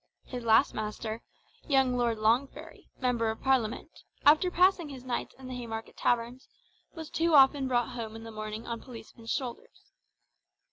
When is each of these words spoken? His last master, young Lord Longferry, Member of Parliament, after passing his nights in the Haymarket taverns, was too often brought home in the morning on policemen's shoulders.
His 0.25 0.43
last 0.43 0.73
master, 0.73 1.21
young 1.67 1.95
Lord 1.95 2.17
Longferry, 2.17 2.89
Member 2.97 3.29
of 3.29 3.43
Parliament, 3.43 4.01
after 4.25 4.49
passing 4.49 4.89
his 4.89 5.03
nights 5.03 5.35
in 5.37 5.47
the 5.47 5.53
Haymarket 5.55 5.95
taverns, 5.95 6.47
was 6.95 7.11
too 7.11 7.35
often 7.35 7.67
brought 7.67 7.89
home 7.89 8.15
in 8.15 8.23
the 8.23 8.31
morning 8.31 8.65
on 8.65 8.81
policemen's 8.81 9.29
shoulders. 9.29 9.91